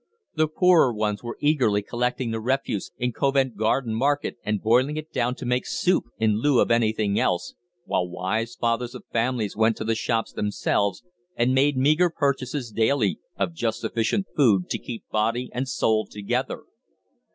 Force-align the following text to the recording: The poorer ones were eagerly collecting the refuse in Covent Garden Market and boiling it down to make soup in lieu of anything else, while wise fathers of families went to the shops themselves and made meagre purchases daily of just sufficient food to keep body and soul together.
The 0.33 0.47
poorer 0.47 0.91
ones 0.91 1.21
were 1.21 1.37
eagerly 1.39 1.83
collecting 1.83 2.31
the 2.31 2.39
refuse 2.39 2.91
in 2.97 3.11
Covent 3.11 3.55
Garden 3.55 3.93
Market 3.93 4.35
and 4.43 4.59
boiling 4.59 4.97
it 4.97 5.11
down 5.13 5.35
to 5.35 5.45
make 5.45 5.67
soup 5.67 6.05
in 6.17 6.39
lieu 6.41 6.59
of 6.59 6.71
anything 6.71 7.19
else, 7.19 7.53
while 7.85 8.09
wise 8.09 8.55
fathers 8.55 8.95
of 8.95 9.03
families 9.13 9.55
went 9.55 9.77
to 9.77 9.83
the 9.83 9.93
shops 9.93 10.33
themselves 10.33 11.03
and 11.35 11.53
made 11.53 11.77
meagre 11.77 12.09
purchases 12.09 12.71
daily 12.71 13.19
of 13.37 13.53
just 13.53 13.81
sufficient 13.81 14.25
food 14.35 14.71
to 14.71 14.79
keep 14.79 15.03
body 15.11 15.51
and 15.53 15.67
soul 15.69 16.07
together. 16.07 16.63